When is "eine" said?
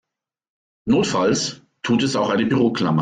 2.29-2.45